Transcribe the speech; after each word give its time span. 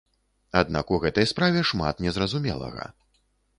Аднак 0.61 0.93
у 0.97 0.99
гэтай 1.03 1.29
справе 1.33 1.61
шмат 1.73 2.03
незразумелага. 2.07 2.91